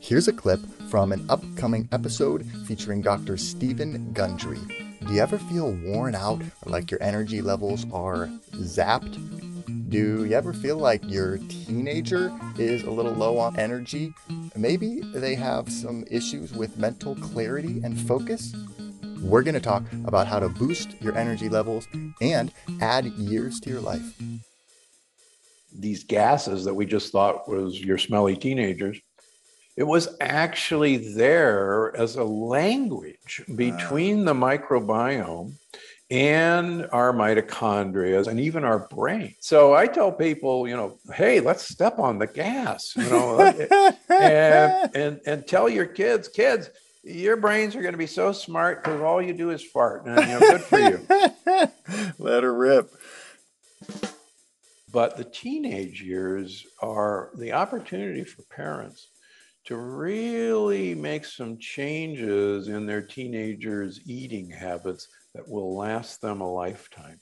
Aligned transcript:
Here's 0.00 0.28
a 0.28 0.32
clip 0.32 0.60
from 0.90 1.12
an 1.12 1.24
upcoming 1.28 1.88
episode 1.92 2.44
featuring 2.66 3.02
Dr. 3.02 3.36
Steven 3.36 4.12
Gundry. 4.12 4.58
Do 5.06 5.14
you 5.14 5.20
ever 5.20 5.38
feel 5.38 5.72
worn 5.84 6.14
out 6.14 6.42
or 6.42 6.72
like 6.72 6.90
your 6.90 7.02
energy 7.02 7.40
levels 7.40 7.86
are 7.92 8.28
zapped? 8.54 9.18
Do 9.88 10.24
you 10.24 10.32
ever 10.34 10.52
feel 10.52 10.78
like 10.78 11.02
your 11.08 11.38
teenager 11.38 12.32
is 12.58 12.82
a 12.82 12.90
little 12.90 13.12
low 13.12 13.38
on 13.38 13.58
energy? 13.58 14.12
Maybe 14.56 15.00
they 15.14 15.34
have 15.36 15.70
some 15.70 16.04
issues 16.10 16.52
with 16.52 16.78
mental 16.78 17.14
clarity 17.16 17.80
and 17.84 18.00
focus? 18.00 18.54
We're 19.20 19.42
going 19.42 19.54
to 19.54 19.60
talk 19.60 19.84
about 20.04 20.26
how 20.26 20.40
to 20.40 20.48
boost 20.48 21.00
your 21.00 21.16
energy 21.16 21.48
levels 21.48 21.86
and 22.20 22.52
add 22.80 23.06
years 23.06 23.60
to 23.60 23.70
your 23.70 23.80
life. 23.80 24.20
These 25.72 26.04
gases 26.04 26.64
that 26.64 26.74
we 26.74 26.84
just 26.86 27.12
thought 27.12 27.48
was 27.48 27.80
your 27.80 27.98
smelly 27.98 28.36
teenagers, 28.36 29.00
it 29.80 29.86
was 29.86 30.14
actually 30.20 30.98
there 30.98 31.96
as 31.96 32.16
a 32.16 32.22
language 32.22 33.42
between 33.56 34.20
ah. 34.20 34.24
the 34.24 34.38
microbiome 34.38 35.54
and 36.10 36.86
our 36.92 37.14
mitochondria 37.14 38.26
and 38.26 38.38
even 38.38 38.62
our 38.62 38.80
brain. 38.88 39.34
So 39.40 39.72
I 39.72 39.86
tell 39.86 40.12
people, 40.12 40.68
you 40.68 40.76
know, 40.76 40.98
hey, 41.14 41.40
let's 41.40 41.66
step 41.66 41.98
on 41.98 42.18
the 42.18 42.26
gas, 42.26 42.92
you 42.94 43.08
know, 43.08 43.40
uh, 43.40 43.92
and, 44.10 44.94
and 44.94 45.20
and 45.24 45.46
tell 45.46 45.66
your 45.66 45.86
kids, 45.86 46.28
kids, 46.28 46.68
your 47.02 47.38
brains 47.38 47.74
are 47.74 47.80
going 47.80 47.94
to 47.94 47.98
be 47.98 48.06
so 48.06 48.32
smart 48.32 48.84
because 48.84 49.00
all 49.00 49.22
you 49.22 49.32
do 49.32 49.48
is 49.48 49.64
fart. 49.64 50.04
And, 50.04 50.20
you 50.20 50.26
know, 50.26 50.40
good 50.40 50.60
for 50.60 50.78
you. 50.78 52.12
Let 52.18 52.42
her 52.42 52.52
rip. 52.52 52.92
But 54.92 55.16
the 55.16 55.24
teenage 55.24 56.02
years 56.02 56.66
are 56.82 57.30
the 57.34 57.52
opportunity 57.52 58.24
for 58.24 58.42
parents 58.42 59.06
to 59.66 59.76
really 59.76 60.94
make 60.94 61.24
some 61.24 61.58
changes 61.58 62.68
in 62.68 62.86
their 62.86 63.02
teenagers' 63.02 64.00
eating 64.06 64.50
habits 64.50 65.08
that 65.34 65.48
will 65.48 65.76
last 65.76 66.20
them 66.20 66.40
a 66.40 66.52
lifetime. 66.52 67.20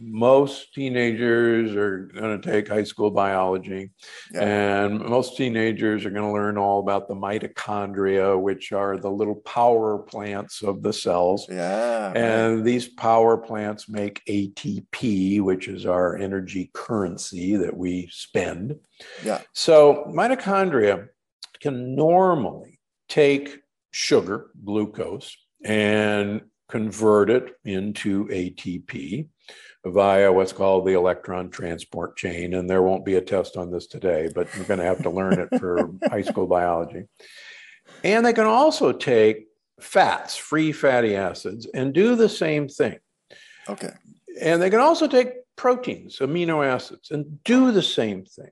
Most 0.00 0.72
teenagers 0.74 1.74
are 1.74 2.06
going 2.14 2.40
to 2.40 2.50
take 2.50 2.68
high 2.68 2.84
school 2.84 3.10
biology 3.10 3.90
yeah. 4.32 4.84
and 4.84 5.00
most 5.00 5.36
teenagers 5.36 6.04
are 6.04 6.10
going 6.10 6.22
to 6.24 6.32
learn 6.32 6.56
all 6.56 6.80
about 6.80 7.08
the 7.08 7.14
mitochondria 7.14 8.40
which 8.40 8.72
are 8.72 8.96
the 8.96 9.10
little 9.10 9.36
power 9.36 9.98
plants 9.98 10.62
of 10.62 10.82
the 10.82 10.92
cells 10.92 11.46
yeah 11.50 12.12
and 12.14 12.56
right. 12.56 12.64
these 12.64 12.88
power 12.88 13.36
plants 13.36 13.88
make 13.88 14.22
atp 14.26 15.40
which 15.40 15.68
is 15.68 15.86
our 15.86 16.16
energy 16.16 16.70
currency 16.72 17.56
that 17.56 17.76
we 17.76 18.08
spend 18.10 18.76
yeah 19.24 19.40
so 19.52 20.04
mitochondria 20.14 21.08
can 21.60 21.94
normally 21.94 22.78
take 23.08 23.58
sugar 23.90 24.50
glucose 24.64 25.36
and 25.64 26.42
convert 26.68 27.30
it 27.30 27.56
into 27.64 28.26
atp 28.26 29.28
via 29.84 30.32
what's 30.32 30.52
called 30.52 30.86
the 30.86 30.92
electron 30.92 31.50
transport 31.50 32.16
chain. 32.16 32.54
And 32.54 32.68
there 32.68 32.82
won't 32.82 33.04
be 33.04 33.16
a 33.16 33.20
test 33.20 33.56
on 33.56 33.70
this 33.70 33.86
today, 33.86 34.28
but 34.34 34.54
you're 34.54 34.64
going 34.64 34.80
to 34.80 34.86
have 34.86 35.02
to 35.02 35.10
learn 35.10 35.38
it 35.38 35.58
for 35.58 35.90
high 36.08 36.22
school 36.22 36.46
biology. 36.46 37.04
And 38.04 38.24
they 38.24 38.32
can 38.32 38.46
also 38.46 38.92
take 38.92 39.46
fats, 39.80 40.36
free 40.36 40.72
fatty 40.72 41.16
acids, 41.16 41.66
and 41.72 41.94
do 41.94 42.16
the 42.16 42.28
same 42.28 42.68
thing. 42.68 42.98
Okay. 43.68 43.92
And 44.40 44.60
they 44.60 44.70
can 44.70 44.80
also 44.80 45.08
take 45.08 45.34
proteins, 45.56 46.18
amino 46.18 46.66
acids, 46.66 47.10
and 47.10 47.42
do 47.44 47.72
the 47.72 47.82
same 47.82 48.24
thing. 48.24 48.50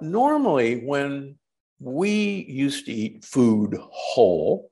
Normally, 0.00 0.82
when 0.84 1.36
we 1.78 2.44
used 2.48 2.86
to 2.86 2.92
eat 2.92 3.24
food 3.24 3.76
whole, 3.80 4.70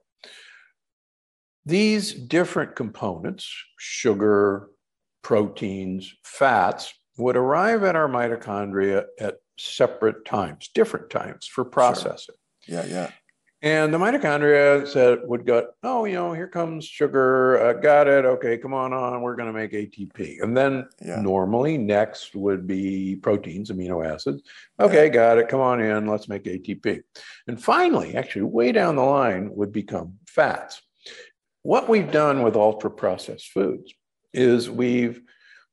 these 1.68 2.14
different 2.14 2.74
components, 2.74 3.46
sugar, 3.78 4.70
proteins, 5.22 6.14
fats 6.24 6.94
would 7.18 7.36
arrive 7.36 7.84
at 7.84 7.94
our 7.94 8.08
mitochondria 8.08 9.04
at 9.20 9.36
separate 9.58 10.24
times, 10.24 10.70
different 10.74 11.10
times 11.10 11.46
for 11.46 11.66
processing. 11.66 12.36
Sure. 12.62 12.76
Yeah, 12.76 12.86
yeah. 12.86 13.10
And 13.60 13.92
the 13.92 13.98
mitochondria 13.98 14.86
said 14.88 15.18
would 15.24 15.44
go, 15.44 15.66
oh, 15.82 16.06
you 16.06 16.14
know, 16.14 16.32
here 16.32 16.48
comes 16.48 16.86
sugar. 16.86 17.60
Uh, 17.60 17.72
got 17.74 18.08
it. 18.08 18.24
Okay, 18.24 18.56
come 18.56 18.72
on 18.72 18.94
on. 18.94 19.20
We're 19.20 19.36
going 19.36 19.52
to 19.52 19.58
make 19.58 19.72
ATP. 19.72 20.40
And 20.40 20.56
then 20.56 20.88
yeah. 21.04 21.20
normally 21.20 21.76
next 21.76 22.34
would 22.34 22.66
be 22.66 23.16
proteins, 23.16 23.70
amino 23.70 24.06
acids. 24.06 24.42
Okay, 24.80 25.06
yeah. 25.06 25.12
got 25.12 25.38
it. 25.38 25.48
Come 25.48 25.60
on 25.60 25.80
in. 25.80 26.06
Let's 26.06 26.28
make 26.28 26.44
ATP. 26.44 27.02
And 27.46 27.62
finally, 27.62 28.16
actually, 28.16 28.42
way 28.42 28.72
down 28.72 28.96
the 28.96 29.02
line 29.02 29.50
would 29.54 29.72
become 29.72 30.14
fats. 30.28 30.80
What 31.62 31.88
we've 31.88 32.10
done 32.10 32.42
with 32.42 32.56
ultra 32.56 32.90
processed 32.90 33.48
foods 33.48 33.92
is 34.32 34.70
we've 34.70 35.20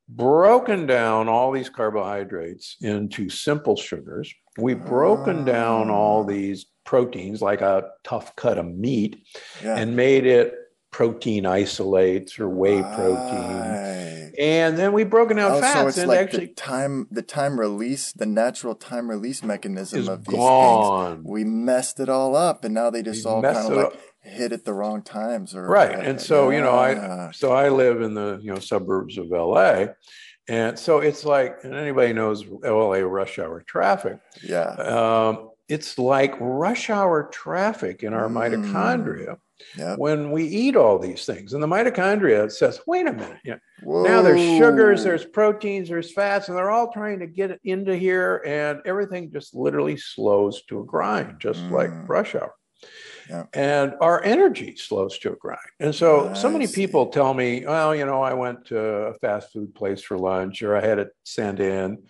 broken 0.08 0.86
down 0.86 1.28
all 1.28 1.52
these 1.52 1.68
carbohydrates 1.68 2.76
into 2.80 3.28
simple 3.28 3.76
sugars. 3.76 4.32
We've 4.58 4.82
broken 4.84 5.44
down 5.44 5.90
all 5.90 6.22
ah. 6.22 6.26
these 6.26 6.66
proteins 6.84 7.42
like 7.42 7.60
a 7.60 7.90
tough 8.04 8.34
cut 8.36 8.58
of 8.58 8.66
meat 8.66 9.22
yeah. 9.62 9.76
and 9.76 9.96
made 9.96 10.24
it 10.24 10.54
protein 10.92 11.44
isolates 11.44 12.38
or 12.38 12.48
whey 12.48 12.80
right. 12.80 12.94
protein. 12.94 14.32
And 14.38 14.78
then 14.78 14.92
we've 14.92 15.08
broken 15.08 15.36
down 15.36 15.52
oh, 15.52 15.60
fats 15.60 15.74
so 15.74 15.88
it's 15.88 15.98
and 15.98 16.08
like 16.08 16.20
actually 16.20 16.46
the 16.46 16.54
time 16.54 17.06
the 17.10 17.22
time 17.22 17.58
release, 17.58 18.12
the 18.12 18.26
natural 18.26 18.74
time 18.74 19.10
release 19.10 19.42
mechanism 19.42 20.08
of 20.08 20.24
these 20.24 20.36
gone. 20.36 21.16
things. 21.16 21.26
We 21.26 21.44
messed 21.44 22.00
it 22.00 22.08
all 22.08 22.36
up 22.36 22.64
and 22.64 22.74
now 22.74 22.90
they 22.90 23.02
just 23.02 23.24
we 23.24 23.30
all 23.30 23.42
kind 23.42 23.56
of 23.56 23.72
like 23.72 23.86
up 23.86 23.94
hit 24.26 24.52
at 24.52 24.64
the 24.64 24.72
wrong 24.72 25.02
times 25.02 25.54
or 25.54 25.66
right 25.68 25.98
and 25.98 26.20
so 26.20 26.50
you 26.50 26.60
know 26.60 26.76
i 26.76 27.30
so 27.32 27.52
i 27.52 27.68
live 27.68 28.02
in 28.02 28.14
the 28.14 28.38
you 28.42 28.52
know 28.52 28.58
suburbs 28.58 29.18
of 29.18 29.28
la 29.28 29.86
and 30.48 30.78
so 30.78 30.98
it's 30.98 31.24
like 31.24 31.58
and 31.62 31.74
anybody 31.74 32.12
knows 32.12 32.44
la 32.46 32.98
rush 32.98 33.38
hour 33.38 33.62
traffic 33.62 34.18
yeah 34.42 34.70
um, 34.70 35.50
it's 35.68 35.98
like 35.98 36.34
rush 36.40 36.90
hour 36.90 37.28
traffic 37.32 38.02
in 38.02 38.12
our 38.12 38.28
mm. 38.28 38.34
mitochondria 38.34 39.36
yep. 39.76 39.98
when 39.98 40.30
we 40.30 40.44
eat 40.44 40.76
all 40.76 40.98
these 40.98 41.24
things 41.24 41.52
and 41.52 41.62
the 41.62 41.66
mitochondria 41.66 42.50
says 42.50 42.80
wait 42.86 43.06
a 43.06 43.12
minute 43.12 43.38
yeah 43.44 43.56
now 43.82 44.22
there's 44.22 44.40
sugars 44.58 45.04
there's 45.04 45.24
proteins 45.24 45.88
there's 45.88 46.12
fats 46.12 46.48
and 46.48 46.56
they're 46.56 46.70
all 46.70 46.92
trying 46.92 47.18
to 47.20 47.26
get 47.26 47.58
into 47.64 47.96
here 47.96 48.42
and 48.46 48.80
everything 48.84 49.30
just 49.32 49.54
literally 49.54 49.96
slows 49.96 50.62
to 50.62 50.80
a 50.80 50.84
grind 50.84 51.36
just 51.38 51.62
mm. 51.62 51.70
like 51.70 51.90
rush 52.08 52.34
hour 52.34 52.52
yeah. 53.28 53.44
And 53.52 53.94
our 54.00 54.22
energy 54.22 54.76
slows 54.76 55.18
to 55.18 55.32
a 55.32 55.36
grind. 55.36 55.58
And 55.80 55.94
so, 55.94 56.28
ah, 56.30 56.34
so 56.34 56.50
many 56.50 56.66
people 56.66 57.06
tell 57.06 57.34
me, 57.34 57.64
well, 57.64 57.94
you 57.94 58.06
know, 58.06 58.22
I 58.22 58.34
went 58.34 58.66
to 58.66 58.78
a 58.78 59.14
fast 59.14 59.52
food 59.52 59.74
place 59.74 60.02
for 60.02 60.18
lunch 60.18 60.62
or 60.62 60.76
I 60.76 60.80
had 60.80 60.98
it 60.98 61.14
sent 61.24 61.60
in. 61.60 62.04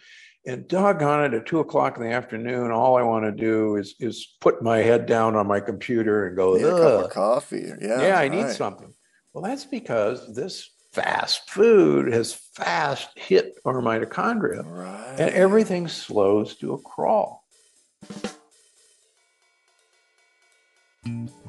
And 0.46 0.68
doggone 0.68 1.24
it, 1.24 1.34
at 1.34 1.46
two 1.46 1.58
o'clock 1.58 1.96
in 1.96 2.04
the 2.04 2.12
afternoon, 2.12 2.70
all 2.70 2.96
I 2.96 3.02
want 3.02 3.24
to 3.24 3.32
do 3.32 3.74
is 3.74 3.96
is 3.98 4.36
put 4.40 4.62
my 4.62 4.78
head 4.78 5.04
down 5.06 5.34
on 5.34 5.48
my 5.48 5.58
computer 5.58 6.28
and 6.28 6.36
go, 6.36 6.54
need 6.54 6.64
a 6.64 6.70
cup 6.70 7.04
of 7.06 7.10
coffee. 7.10 7.72
Yeah, 7.80 8.00
yeah, 8.00 8.18
I 8.18 8.28
need 8.28 8.50
something. 8.50 8.94
Well, 9.32 9.42
that's 9.42 9.64
because 9.64 10.32
this 10.36 10.70
fast 10.92 11.50
food 11.50 12.12
has 12.12 12.32
fast 12.54 13.10
hit 13.16 13.58
our 13.64 13.82
mitochondria, 13.82 14.64
right. 14.64 15.16
and 15.18 15.30
everything 15.34 15.88
slows 15.88 16.54
to 16.56 16.74
a 16.74 16.78
crawl. 16.78 17.44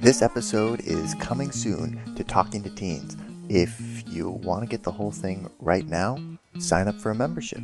This 0.07 0.21
episode 0.21 0.79
is 0.85 1.15
coming 1.15 1.51
soon 1.51 1.99
to 2.15 2.23
Talking 2.23 2.63
to 2.63 2.69
Teens. 2.69 3.17
If 3.49 4.03
you 4.07 4.29
want 4.29 4.61
to 4.61 4.65
get 4.65 4.81
the 4.81 4.91
whole 4.93 5.11
thing 5.11 5.51
right 5.59 5.85
now, 5.85 6.17
sign 6.59 6.87
up 6.87 6.95
for 6.95 7.11
a 7.11 7.13
membership. 7.13 7.59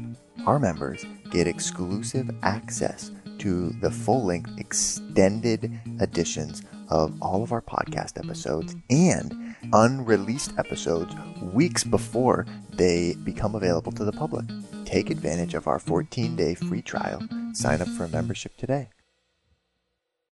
Our 0.45 0.59
members 0.59 1.05
get 1.31 1.47
exclusive 1.47 2.29
access 2.43 3.11
to 3.37 3.69
the 3.79 3.89
full 3.89 4.25
length 4.25 4.51
extended 4.57 5.71
editions 6.01 6.63
of 6.89 7.15
all 7.21 7.43
of 7.43 7.53
our 7.53 7.61
podcast 7.61 8.21
episodes 8.21 8.75
and 8.89 9.55
unreleased 9.71 10.51
episodes 10.57 11.15
weeks 11.41 11.85
before 11.85 12.45
they 12.73 13.15
become 13.23 13.55
available 13.55 13.93
to 13.93 14.03
the 14.03 14.11
public. 14.11 14.43
Take 14.83 15.09
advantage 15.09 15.53
of 15.53 15.67
our 15.67 15.79
14 15.79 16.35
day 16.35 16.55
free 16.55 16.81
trial. 16.81 17.25
Sign 17.53 17.81
up 17.81 17.87
for 17.87 18.03
a 18.03 18.09
membership 18.09 18.57
today. 18.57 18.89